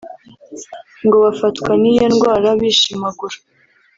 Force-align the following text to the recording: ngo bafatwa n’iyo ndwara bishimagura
ngo 1.05 1.17
bafatwa 1.25 1.71
n’iyo 1.81 2.07
ndwara 2.13 2.49
bishimagura 2.59 3.37